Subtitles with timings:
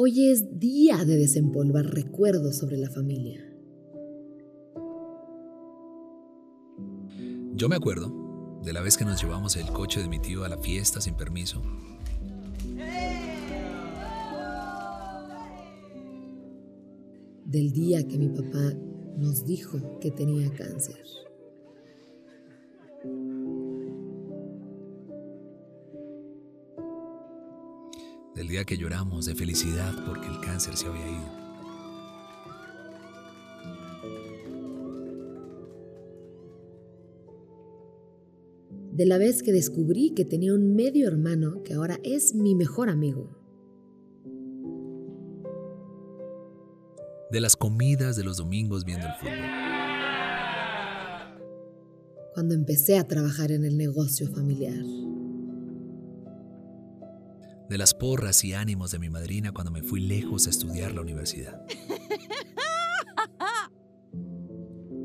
[0.00, 3.44] Hoy es día de desempolvar recuerdos sobre la familia.
[7.56, 10.48] Yo me acuerdo de la vez que nos llevamos el coche de mi tío a
[10.48, 11.60] la fiesta sin permiso.
[17.44, 18.72] Del día que mi papá
[19.16, 21.04] nos dijo que tenía cáncer.
[28.38, 31.28] Del día que lloramos de felicidad porque el cáncer se había ido.
[38.92, 42.90] De la vez que descubrí que tenía un medio hermano que ahora es mi mejor
[42.90, 43.36] amigo.
[47.32, 49.34] De las comidas de los domingos viendo el fútbol.
[52.34, 54.84] Cuando empecé a trabajar en el negocio familiar.
[57.68, 61.02] De las porras y ánimos de mi madrina cuando me fui lejos a estudiar la
[61.02, 61.66] universidad.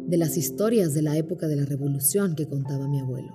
[0.07, 3.33] De las historias de la época de la revolución que contaba mi abuelo.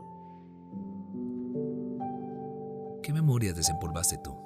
[3.03, 4.37] ¿Qué memorias desempolvaste tú?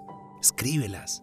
[0.41, 1.23] Escríbelas.